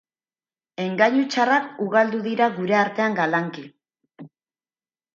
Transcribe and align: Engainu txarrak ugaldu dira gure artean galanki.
Engainu 0.85 1.25
txarrak 1.35 1.69
ugaldu 1.87 2.23
dira 2.31 2.51
gure 2.59 2.81
artean 2.81 3.21
galanki. 3.23 3.71